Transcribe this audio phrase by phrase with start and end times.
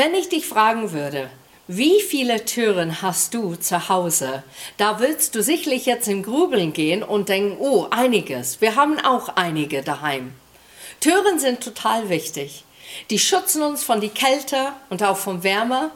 [0.00, 1.28] Wenn ich dich fragen würde,
[1.68, 4.42] wie viele Türen hast du zu Hause?
[4.78, 8.62] Da willst du sicherlich jetzt im Grübeln gehen und denken, oh, einiges.
[8.62, 10.32] Wir haben auch einige daheim.
[11.00, 12.64] Türen sind total wichtig.
[13.10, 15.90] Die schützen uns von die Kälte und auch vom Wärme.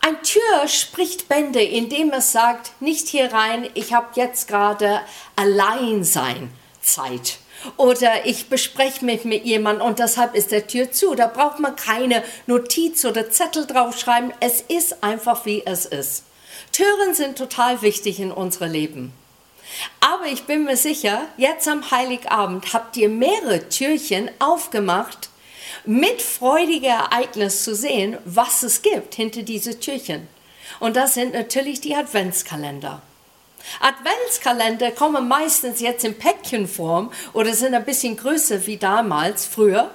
[0.00, 5.00] Ein Tür spricht Bände, indem es sagt, nicht hier rein, ich habe jetzt gerade
[5.34, 7.40] Alleinsein Zeit
[7.76, 11.14] oder ich bespreche mich mit jemandem und deshalb ist der Tür zu.
[11.14, 14.32] Da braucht man keine Notiz oder Zettel draufschreiben.
[14.40, 16.24] Es ist einfach wie es ist.
[16.72, 19.12] Türen sind total wichtig in unserem Leben.
[20.00, 25.30] Aber ich bin mir sicher, jetzt am Heiligabend habt ihr mehrere Türchen aufgemacht,
[25.84, 30.28] mit freudiger Ereignis zu sehen, was es gibt hinter diese Türchen.
[30.78, 33.02] Und das sind natürlich die Adventskalender.
[33.80, 39.90] Adventskalender kommen meistens jetzt in Päckchenform oder sind ein bisschen größer wie damals, früher,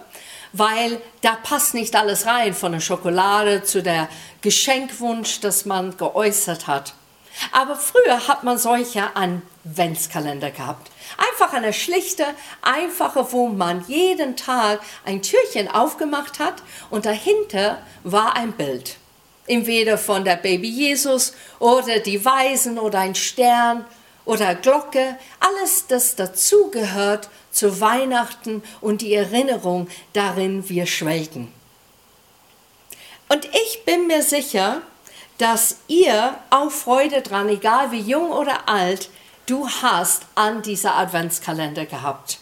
[0.54, 4.08] weil da passt nicht alles rein, von der Schokolade zu der
[4.42, 6.94] Geschenkwunsch, das man geäußert hat.
[7.52, 10.90] Aber früher hat man solche Adventskalender gehabt.
[11.18, 12.26] Einfach eine schlichte,
[12.62, 18.98] einfache, wo man jeden Tag ein Türchen aufgemacht hat und dahinter war ein Bild
[19.48, 23.86] entweder von der Baby Jesus oder die Weisen oder ein Stern
[24.26, 31.54] oder Glocke, alles, das dazugehört zu Weihnachten und die Erinnerung, darin wir schwelgen.
[33.30, 34.82] Und ich bin mir sicher,
[35.38, 39.10] dass ihr auch Freude dran, egal wie jung oder alt,
[39.46, 42.40] du hast an dieser Adventskalender gehabt.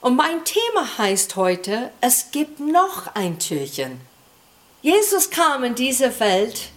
[0.00, 4.00] Und mein Thema heißt heute, es gibt noch ein Türchen.
[4.82, 6.70] Jesus kam in diese Welt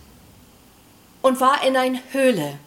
[1.22, 2.60] und war in eine Höhle.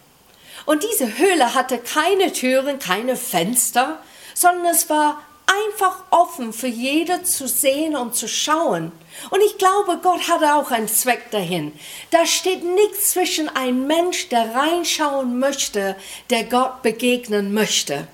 [0.67, 4.03] Und diese Höhle hatte keine Türen, keine Fenster,
[4.35, 8.93] sondern es war einfach offen für jeder zu sehen und zu schauen.
[9.31, 11.73] Und ich glaube, Gott hatte auch einen Zweck dahin.
[12.11, 15.97] Da steht nichts zwischen einem Mensch, der reinschauen möchte,
[16.31, 18.07] der Gott begegnen möchte.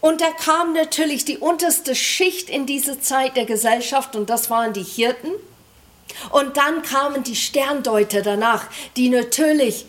[0.00, 4.72] Und da kam natürlich die unterste Schicht in diese Zeit der Gesellschaft und das waren
[4.72, 5.30] die Hirten.
[6.30, 9.86] Und dann kamen die Sterndeuter danach, die natürlich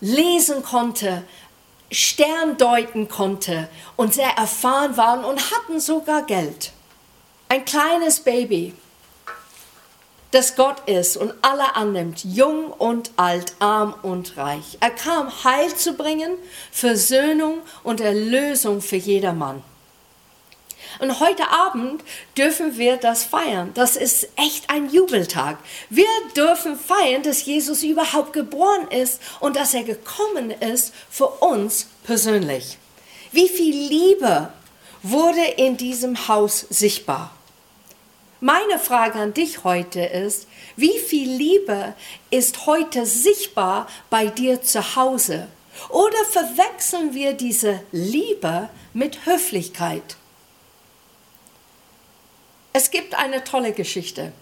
[0.00, 1.24] lesen konnte,
[1.92, 6.72] Stern deuten konnte und sehr erfahren waren und hatten sogar Geld.
[7.48, 8.74] Ein kleines Baby,
[10.30, 14.78] das Gott ist und alle annimmt, jung und alt, arm und reich.
[14.78, 16.36] Er kam, Heil zu bringen,
[16.70, 19.64] Versöhnung und Erlösung für jedermann.
[21.00, 22.04] Und heute Abend
[22.36, 23.70] dürfen wir das feiern.
[23.72, 25.56] Das ist echt ein Jubeltag.
[25.88, 26.06] Wir
[26.36, 32.76] dürfen feiern, dass Jesus überhaupt geboren ist und dass er gekommen ist für uns persönlich.
[33.32, 34.52] Wie viel Liebe
[35.02, 37.34] wurde in diesem Haus sichtbar?
[38.40, 41.94] Meine Frage an dich heute ist, wie viel Liebe
[42.30, 45.48] ist heute sichtbar bei dir zu Hause?
[45.88, 50.16] Oder verwechseln wir diese Liebe mit Höflichkeit?
[52.72, 54.32] Es gibt eine tolle Geschichte.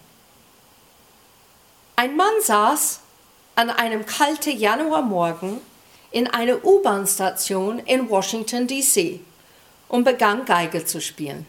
[1.95, 2.99] Ein Mann saß
[3.55, 5.59] an einem kalten Januarmorgen
[6.11, 9.19] in einer U-Bahn-Station in Washington, D.C.
[9.87, 11.45] und begann Geige zu spielen.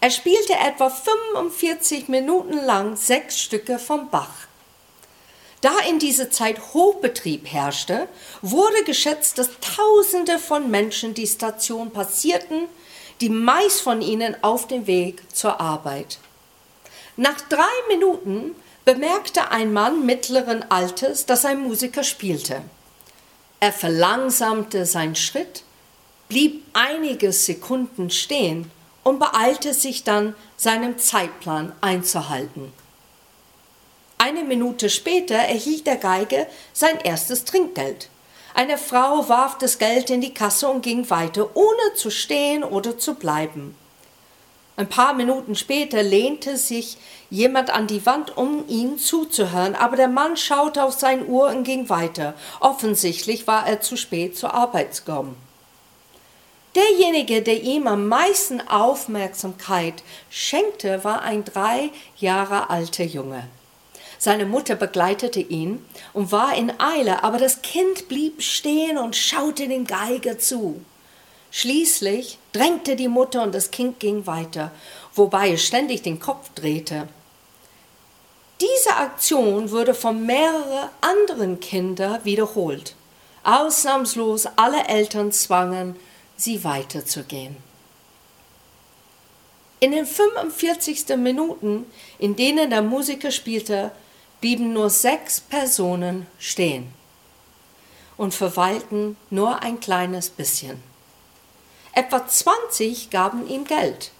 [0.00, 4.48] Er spielte etwa 45 Minuten lang sechs Stücke vom Bach.
[5.60, 8.08] Da in dieser Zeit Hochbetrieb herrschte,
[8.42, 12.68] wurde geschätzt, dass Tausende von Menschen die Station passierten,
[13.20, 16.18] die meist von ihnen auf dem Weg zur Arbeit.
[17.16, 18.54] Nach drei Minuten
[18.84, 22.62] bemerkte ein Mann mittleren Alters, dass ein Musiker spielte.
[23.60, 25.62] Er verlangsamte seinen Schritt,
[26.28, 28.70] blieb einige Sekunden stehen
[29.04, 32.72] und beeilte sich dann, seinem Zeitplan einzuhalten.
[34.18, 38.08] Eine Minute später erhielt der Geige sein erstes Trinkgeld.
[38.56, 42.96] Eine Frau warf das Geld in die Kasse und ging weiter, ohne zu stehen oder
[42.96, 43.76] zu bleiben.
[44.76, 46.96] Ein paar Minuten später lehnte sich
[47.30, 51.64] jemand an die Wand, um ihm zuzuhören, aber der Mann schaute auf sein Uhr und
[51.64, 52.34] ging weiter.
[52.60, 55.36] Offensichtlich war er zu spät zur Arbeit gekommen.
[56.76, 63.48] Derjenige, der ihm am meisten Aufmerksamkeit schenkte, war ein drei Jahre alter Junge.
[64.24, 65.84] Seine Mutter begleitete ihn
[66.14, 70.82] und war in Eile, aber das Kind blieb stehen und schaute dem Geiger zu.
[71.50, 74.70] Schließlich drängte die Mutter und das Kind ging weiter,
[75.14, 77.06] wobei es ständig den Kopf drehte.
[78.62, 82.94] Diese Aktion wurde von mehreren anderen Kindern wiederholt.
[83.42, 85.96] Ausnahmslos alle Eltern zwangen,
[86.34, 87.58] sie weiterzugehen.
[89.80, 91.14] In den 45.
[91.18, 91.84] Minuten,
[92.18, 93.92] in denen der Musiker spielte,
[94.44, 96.92] blieben nur sechs Personen stehen
[98.18, 100.82] und verweilten nur ein kleines bisschen.
[101.94, 104.10] Etwa 20 gaben ihm Geld,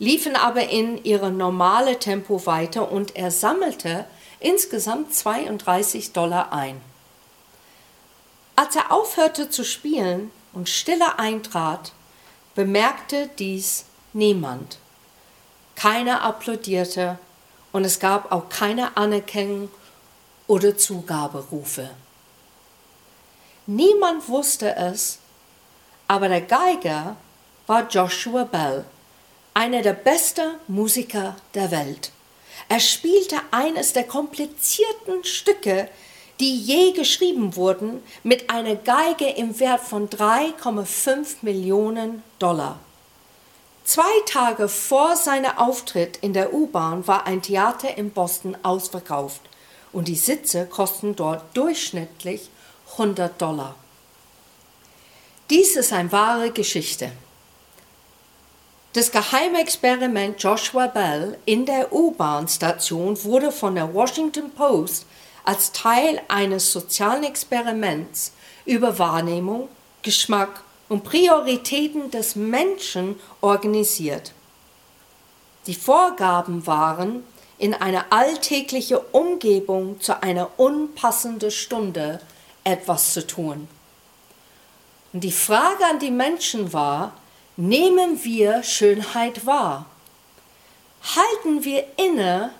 [0.00, 4.04] liefen aber in ihre normale Tempo weiter und er sammelte
[4.40, 6.80] insgesamt 32 Dollar ein.
[8.56, 11.92] Als er aufhörte zu spielen und Stille eintrat,
[12.56, 14.78] bemerkte dies niemand.
[15.76, 17.20] Keiner applaudierte
[17.72, 19.70] und es gab auch keine Anerkennung
[20.46, 21.90] oder Zugaberufe.
[23.66, 25.18] Niemand wusste es,
[26.08, 27.16] aber der Geiger
[27.66, 28.84] war Joshua Bell,
[29.54, 32.10] einer der besten Musiker der Welt.
[32.68, 35.88] Er spielte eines der komplizierten Stücke,
[36.40, 42.80] die je geschrieben wurden, mit einer Geige im Wert von 3,5 Millionen Dollar.
[43.92, 49.40] Zwei Tage vor seinem Auftritt in der U-Bahn war ein Theater in Boston ausverkauft
[49.92, 52.50] und die Sitze kosten dort durchschnittlich
[52.92, 53.74] 100 Dollar.
[55.50, 57.10] Dies ist eine wahre Geschichte.
[58.92, 65.04] Das geheime Experiment Joshua Bell in der U-Bahn-Station wurde von der Washington Post
[65.42, 68.34] als Teil eines sozialen Experiments
[68.64, 69.68] über Wahrnehmung,
[70.02, 74.32] Geschmack und Prioritäten des Menschen organisiert.
[75.66, 77.22] Die Vorgaben waren,
[77.58, 82.20] in einer alltäglichen Umgebung zu einer unpassenden Stunde
[82.64, 83.68] etwas zu tun.
[85.12, 87.12] Und die Frage an die Menschen war,
[87.56, 89.86] nehmen wir Schönheit wahr?
[91.02, 92.50] Halten wir inne,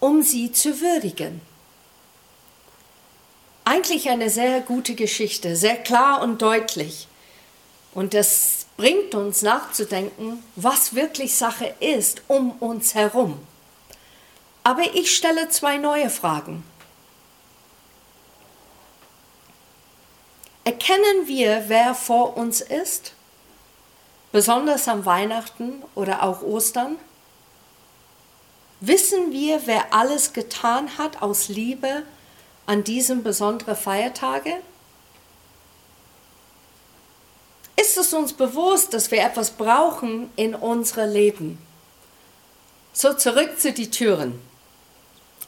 [0.00, 1.40] um sie zu würdigen?
[3.64, 7.06] Eigentlich eine sehr gute Geschichte, sehr klar und deutlich.
[7.94, 13.38] Und das bringt uns nachzudenken, was wirklich Sache ist um uns herum.
[14.64, 16.64] Aber ich stelle zwei neue Fragen.
[20.64, 23.12] Erkennen wir, wer vor uns ist?
[24.32, 26.96] Besonders am Weihnachten oder auch Ostern?
[28.80, 32.02] Wissen wir, wer alles getan hat aus Liebe
[32.66, 34.54] an diesem besonderen Feiertage?
[37.76, 41.58] Ist es uns bewusst, dass wir etwas brauchen in unserem Leben.
[42.92, 44.40] So zurück zu den Türen.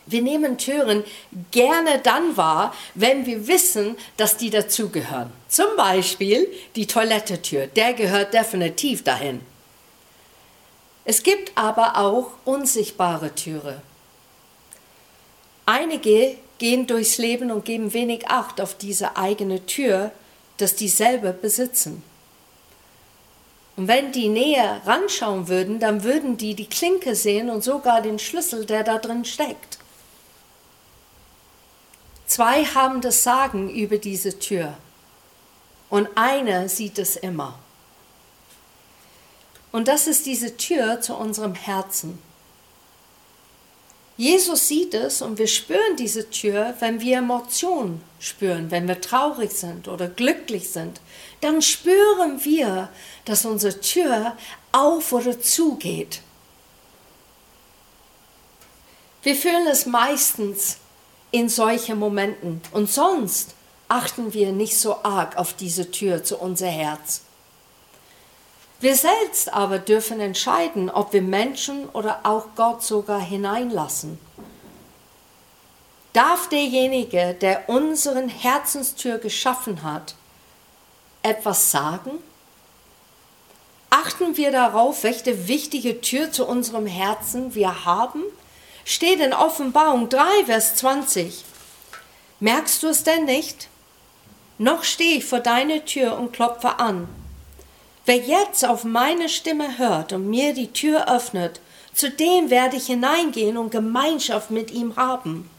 [0.06, 1.04] Wir nehmen Türen
[1.50, 5.32] gerne dann wahr, wenn wir wissen, dass die dazugehören.
[5.48, 9.40] Zum Beispiel die Toilettetür, der gehört definitiv dahin.
[11.04, 13.80] Es gibt aber auch unsichtbare Türe.
[15.64, 20.12] Einige gehen durchs Leben und geben wenig Acht auf diese eigene Tür,
[20.56, 22.02] dass die selber besitzen.
[23.76, 28.18] Und wenn die näher ranschauen würden, dann würden die die Klinke sehen und sogar den
[28.18, 29.78] Schlüssel, der da drin steckt.
[32.26, 34.76] Zwei haben das Sagen über diese Tür
[35.90, 37.58] und einer sieht es immer.
[39.72, 42.18] Und das ist diese Tür zu unserem Herzen.
[44.16, 49.52] Jesus sieht es und wir spüren diese Tür, wenn wir Emotionen spüren, wenn wir traurig
[49.52, 51.00] sind oder glücklich sind.
[51.42, 52.88] Dann spüren wir,
[53.26, 54.36] dass unsere Tür
[54.72, 56.22] auf oder zu geht.
[59.22, 60.78] Wir fühlen es meistens
[61.30, 63.54] in solchen Momenten und sonst
[63.88, 67.22] achten wir nicht so arg auf diese Tür zu unser Herz.
[68.80, 74.18] Wir selbst aber dürfen entscheiden, ob wir Menschen oder auch Gott sogar hineinlassen.
[76.12, 80.14] Darf derjenige, der unseren Herzenstür geschaffen hat,
[81.22, 82.12] etwas sagen?
[83.90, 88.22] Achten wir darauf, welche wichtige Tür zu unserem Herzen wir haben?
[88.84, 91.44] Steht in Offenbarung 3, Vers 20.
[92.40, 93.68] Merkst du es denn nicht?
[94.58, 97.08] Noch stehe ich vor deiner Tür und klopfe an.
[98.06, 101.60] Wer jetzt auf meine Stimme hört und mir die Tür öffnet,
[101.92, 105.50] zu dem werde ich hineingehen und Gemeinschaft mit ihm haben.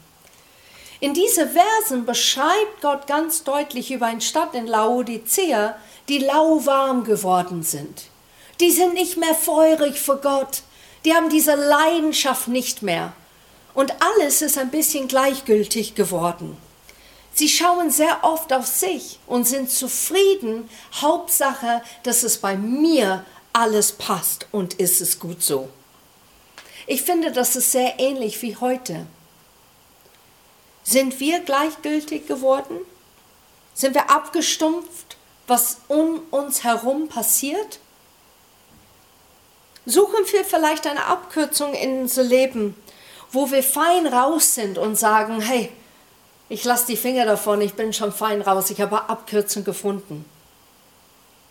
[0.98, 5.76] In diese Versen beschreibt Gott ganz deutlich über eine Stadt in Laodicea,
[6.08, 8.04] die lauwarm geworden sind.
[8.60, 10.62] Die sind nicht mehr feurig vor Gott.
[11.04, 13.12] Die haben diese Leidenschaft nicht mehr.
[13.74, 16.56] Und alles ist ein bisschen gleichgültig geworden.
[17.38, 20.68] Sie schauen sehr oft auf sich und sind zufrieden.
[21.00, 25.68] Hauptsache, dass es bei mir alles passt und ist es gut so.
[26.88, 29.06] Ich finde, das ist sehr ähnlich wie heute.
[30.82, 32.76] Sind wir gleichgültig geworden?
[33.72, 35.16] Sind wir abgestumpft,
[35.46, 37.78] was um uns herum passiert?
[39.86, 42.74] Suchen wir vielleicht eine Abkürzung in unser Leben,
[43.30, 45.70] wo wir fein raus sind und sagen, hey,
[46.48, 50.24] ich lasse die Finger davon, ich bin schon fein raus, ich habe Abkürzung gefunden.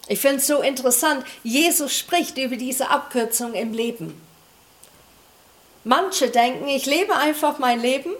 [0.07, 4.19] Ich finde es so interessant, Jesus spricht über diese Abkürzung im Leben.
[5.83, 8.11] Manche denken, ich lebe einfach mein Leben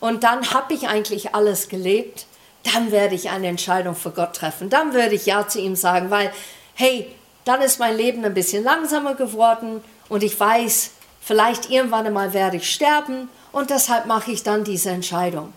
[0.00, 2.26] und dann habe ich eigentlich alles gelebt,
[2.74, 6.10] dann werde ich eine Entscheidung für Gott treffen, dann würde ich Ja zu ihm sagen,
[6.10, 6.32] weil,
[6.74, 7.06] hey,
[7.44, 10.90] dann ist mein Leben ein bisschen langsamer geworden und ich weiß,
[11.20, 15.52] vielleicht irgendwann einmal werde ich sterben und deshalb mache ich dann diese Entscheidung.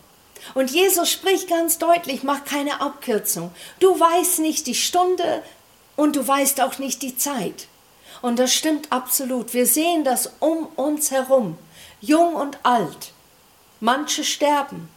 [0.54, 3.52] Und Jesus spricht ganz deutlich, mach keine Abkürzung.
[3.80, 5.44] Du weißt nicht die Stunde
[5.96, 7.68] und du weißt auch nicht die Zeit.
[8.22, 9.54] Und das stimmt absolut.
[9.54, 11.58] Wir sehen das um uns herum,
[12.02, 13.12] jung und alt.
[13.80, 14.90] Manche sterben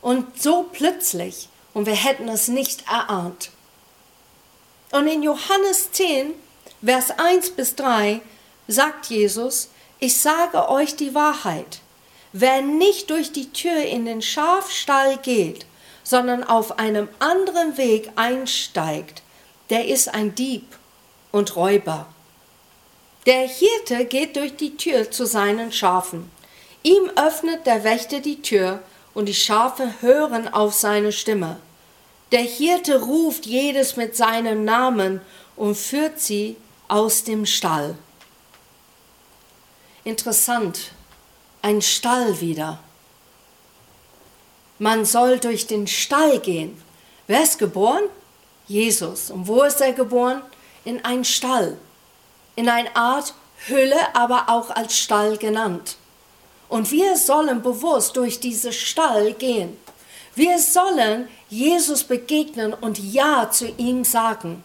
[0.00, 3.50] und so plötzlich und wir hätten es nicht erahnt.
[4.92, 6.32] Und in Johannes 10,
[6.82, 8.20] Vers 1 bis 3
[8.66, 11.80] sagt Jesus, ich sage euch die Wahrheit.
[12.32, 15.66] Wer nicht durch die Tür in den Schafstall geht,
[16.04, 19.22] sondern auf einem anderen Weg einsteigt,
[19.70, 20.64] der ist ein Dieb
[21.32, 22.06] und Räuber.
[23.26, 26.30] Der Hirte geht durch die Tür zu seinen Schafen.
[26.82, 28.82] Ihm öffnet der Wächter die Tür
[29.12, 31.56] und die Schafe hören auf seine Stimme.
[32.32, 35.20] Der Hirte ruft jedes mit seinem Namen
[35.56, 36.56] und führt sie
[36.88, 37.98] aus dem Stall.
[40.04, 40.92] Interessant,
[41.62, 42.78] ein Stall wieder.
[44.78, 46.80] Man soll durch den Stall gehen.
[47.26, 48.04] Wer ist geboren?
[48.66, 49.30] Jesus.
[49.30, 50.42] Und wo ist er geboren?
[50.84, 51.76] In einen Stall.
[52.56, 53.34] In eine Art
[53.66, 55.96] Hülle, aber auch als Stall genannt.
[56.68, 59.76] Und wir sollen bewusst durch diese Stall gehen.
[60.34, 64.64] Wir sollen Jesus begegnen und Ja zu ihm sagen.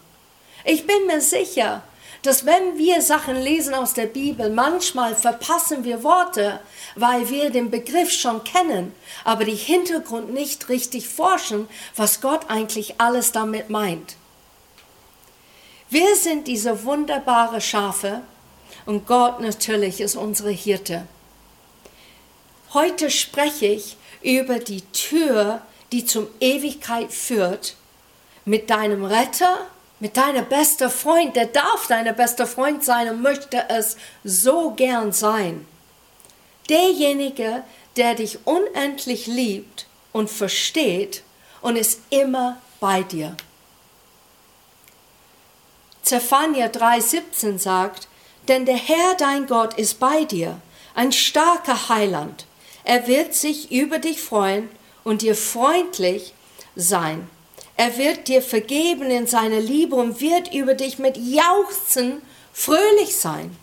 [0.63, 1.83] Ich bin mir sicher,
[2.21, 6.59] dass wenn wir Sachen lesen aus der Bibel, manchmal verpassen wir Worte,
[6.95, 8.93] weil wir den Begriff schon kennen,
[9.23, 14.15] aber die Hintergrund nicht richtig forschen, was Gott eigentlich alles damit meint.
[15.89, 18.21] Wir sind diese wunderbare Schafe
[18.85, 21.07] und Gott natürlich ist unsere Hirte.
[22.73, 27.75] Heute spreche ich über die Tür, die zum Ewigkeit führt,
[28.43, 29.57] mit deinem Retter
[30.05, 35.11] mit deinem besten Freund, der darf dein bester Freund sein und möchte es so gern
[35.11, 35.65] sein.
[36.69, 37.63] Derjenige,
[37.95, 41.23] der dich unendlich liebt und versteht
[41.61, 43.35] und ist immer bei dir.
[46.03, 48.07] Zephania 3,17 sagt,
[48.47, 50.61] denn der Herr dein Gott ist bei dir,
[50.93, 52.45] ein starker Heiland.
[52.83, 54.69] Er wird sich über dich freuen
[55.03, 56.35] und dir freundlich
[56.75, 57.27] sein.
[57.77, 62.21] Er wird dir vergeben in seiner Liebe und wird über dich mit Jauchzen
[62.53, 63.55] fröhlich sein.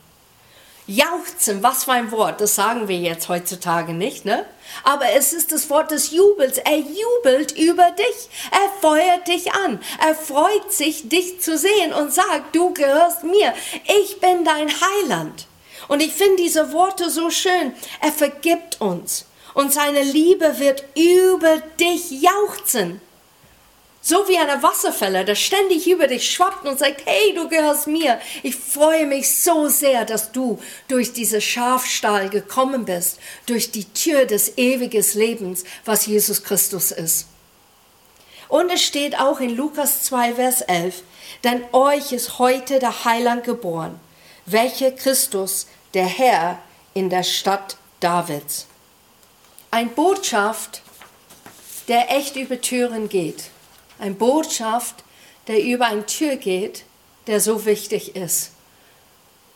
[0.87, 4.45] Jauchzen, was für ein Wort, das sagen wir jetzt heutzutage nicht, ne?
[4.83, 6.59] Aber es ist das Wort des Jubels.
[6.59, 8.28] Er jubelt über dich.
[8.50, 9.81] Er feuert dich an.
[10.04, 13.54] Er freut sich, dich zu sehen und sagt, du gehörst mir.
[14.02, 15.47] Ich bin dein Heiland.
[15.88, 17.75] Und ich finde diese Worte so schön.
[18.00, 19.26] Er vergibt uns.
[19.54, 23.00] Und seine Liebe wird über dich jauchzen.
[24.04, 28.21] So wie eine Wasserfälle, der ständig über dich schwappt und sagt, hey, du gehörst mir.
[28.42, 34.25] Ich freue mich so sehr, dass du durch diese Schafstall gekommen bist, durch die Tür
[34.25, 37.28] des ewigen Lebens, was Jesus Christus ist.
[38.49, 41.02] Und es steht auch in Lukas 2, Vers 11,
[41.44, 44.00] denn euch ist heute der Heiland geboren,
[44.47, 46.59] welcher Christus, der Herr,
[46.92, 48.66] in der Stadt Davids.
[49.71, 50.82] Ein Botschaft,
[51.87, 53.51] der echt über Türen geht
[54.02, 55.04] ein Botschaft,
[55.47, 56.85] der über eine Tür geht,
[57.28, 58.50] der so wichtig ist.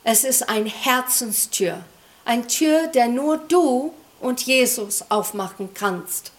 [0.04, 1.82] Es ist ein Herzenstür,
[2.24, 6.30] ein Tür, der nur du und Jesus aufmachen kannst.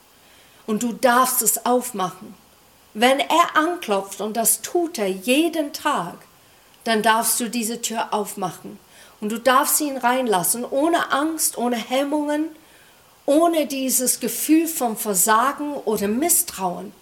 [0.65, 2.33] Und du darfst es aufmachen.
[2.93, 6.15] Wenn er anklopft, und das tut er jeden Tag,
[6.85, 8.79] dann darfst du diese Tür aufmachen.
[9.19, 12.49] Und du darfst ihn reinlassen, ohne Angst, ohne Hemmungen,
[13.25, 16.93] ohne dieses Gefühl vom Versagen oder Misstrauen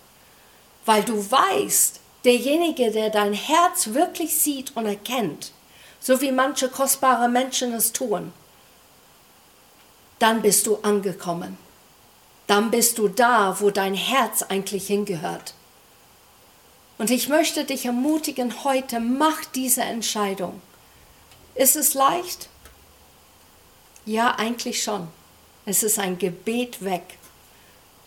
[0.86, 5.52] weil du weißt, derjenige, der dein Herz wirklich sieht und erkennt,
[6.00, 8.32] so wie manche kostbare Menschen es tun,
[10.20, 11.58] dann bist du angekommen.
[12.48, 15.56] Dann bist du da, wo dein Herz eigentlich hingehört.
[16.98, 20.62] Und ich möchte dich ermutigen, heute mach diese Entscheidung.
[21.56, 22.50] Ist es leicht?
[24.06, 25.08] Ja, eigentlich schon.
[25.66, 27.18] Es ist ein Gebet weg.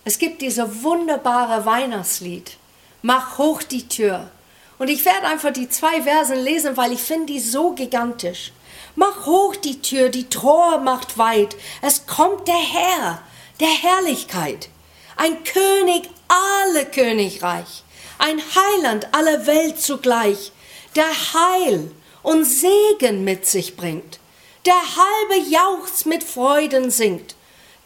[0.05, 2.58] Es gibt diese wunderbare Weihnachtslied
[3.03, 4.31] mach hoch die Tür.
[4.79, 8.53] Und ich werde einfach die zwei Versen lesen, weil ich finde die so gigantisch.
[8.95, 11.57] Mach hoch die Tür, die Tor macht weit.
[11.83, 13.23] Es kommt der Herr,
[13.61, 14.69] der Herrlichkeit.
[15.17, 17.83] Ein König alle Königreich.
[18.19, 20.53] Ein Heiland aller Welt zugleich.
[20.97, 21.91] Der Heil
[22.23, 24.19] und Segen mit sich bringt.
[24.67, 27.35] Der halbe Jauchz mit Freuden singt.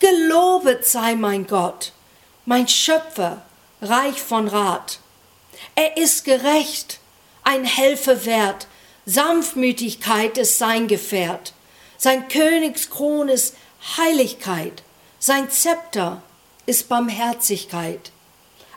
[0.02, 1.92] Gelobet sei mein Gott,
[2.44, 3.42] mein Schöpfer,
[3.80, 4.98] reich von Rat.
[5.74, 7.00] Er ist gerecht,
[7.44, 8.66] ein Helfer wert,
[9.06, 11.54] Sanftmütigkeit ist sein Gefährt.
[11.98, 13.54] Sein Königskron ist
[13.96, 14.82] Heiligkeit.
[15.18, 16.22] Sein Zepter
[16.66, 18.10] ist Barmherzigkeit.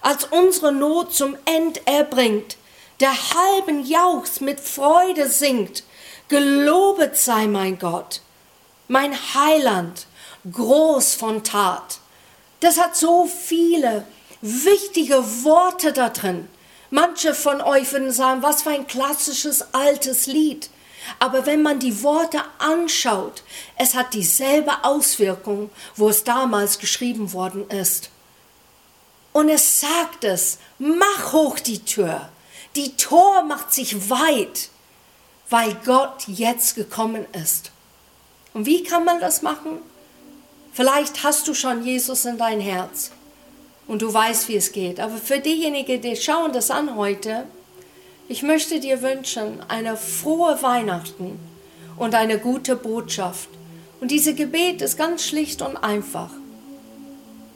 [0.02, 2.58] Als unsere Not zum End erbringt,
[3.00, 5.84] der halben Jauchs mit Freude singt,
[6.28, 8.22] gelobet sei mein Gott,
[8.88, 10.08] mein Heiland,
[10.52, 12.00] groß von Tat.
[12.60, 14.06] Das hat so viele
[14.42, 16.48] wichtige Worte da drin.
[16.89, 20.70] Manche von euch würden sagen, was für ein klassisches altes Lied.
[21.20, 23.44] Aber wenn man die Worte anschaut,
[23.77, 28.10] es hat dieselbe Auswirkung, wo es damals geschrieben worden ist.
[29.34, 32.30] Und es sagt es, mach hoch die Tür.
[32.75, 34.70] Die Tor macht sich weit,
[35.50, 37.72] weil Gott jetzt gekommen ist.
[38.54, 39.80] Und wie kann man das machen?
[40.74, 43.12] Vielleicht hast du schon Jesus in dein Herz
[43.88, 45.00] und du weißt, wie es geht.
[45.00, 47.46] Aber für diejenigen, die schauen das an heute,
[48.27, 51.39] ich möchte dir wünschen eine frohe Weihnachten
[51.98, 53.50] und eine gute Botschaft.
[54.01, 56.32] Und dieses Gebet ist ganz schlicht und einfach.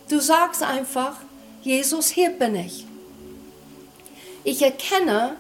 [0.09, 1.15] Du sagst einfach,
[1.61, 2.85] Jesus, hier bin ich.
[4.43, 5.35] Ich erkenne,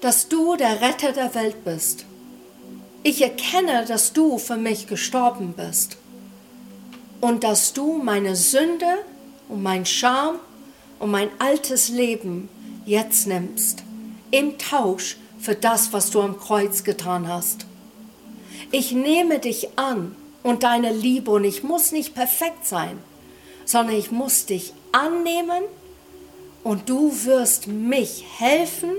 [0.00, 2.04] dass du der Retter der Welt bist.
[3.02, 5.98] Ich erkenne, dass du für mich gestorben bist
[7.20, 8.98] und dass du meine Sünde
[9.48, 10.36] und mein Scham
[10.98, 12.48] und mein altes Leben
[12.86, 13.82] jetzt nimmst,
[14.30, 17.66] im Tausch für das, was du am Kreuz getan hast.
[18.70, 22.98] Ich nehme dich an und deine Liebe und ich muss nicht perfekt sein,
[23.64, 25.62] sondern ich muss dich annehmen
[26.62, 28.90] und du wirst mich helfen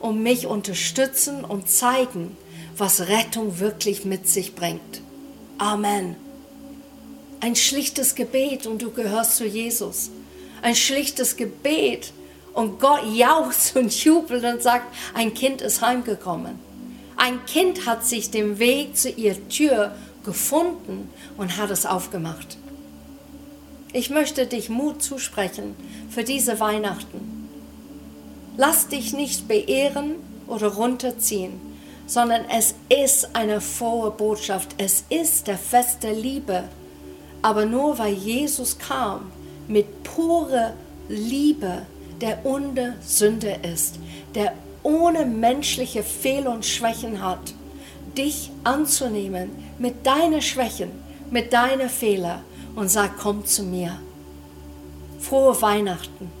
[0.00, 2.36] und mich unterstützen und zeigen,
[2.76, 5.02] was Rettung wirklich mit sich bringt.
[5.58, 6.16] Amen.
[7.40, 10.10] Ein schlichtes Gebet und du gehörst zu Jesus.
[10.60, 12.12] Ein schlichtes Gebet
[12.52, 16.58] und Gott jauchzt und jubelt und sagt, ein Kind ist heimgekommen.
[17.16, 22.58] Ein Kind hat sich den Weg zu ihrer Tür gefunden und hat es aufgemacht.
[23.92, 25.74] Ich möchte dich Mut zusprechen
[26.10, 27.48] für diese Weihnachten.
[28.56, 31.60] Lass dich nicht beehren oder runterziehen,
[32.06, 34.74] sondern es ist eine frohe Botschaft.
[34.78, 36.64] Es ist der Fest der Liebe
[37.42, 39.30] aber nur weil Jesus kam
[39.68, 40.72] mit purer
[41.08, 41.82] Liebe,
[42.20, 43.98] der ohne Sünde ist,
[44.34, 47.54] der ohne menschliche Fehler und Schwächen hat,
[48.16, 50.90] dich anzunehmen mit deinen Schwächen,
[51.30, 52.40] mit deinen Fehlern
[52.74, 53.98] und sagt, komm zu mir.
[55.18, 56.39] Frohe Weihnachten.